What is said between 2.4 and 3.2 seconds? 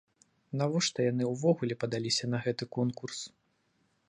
гэты конкурс?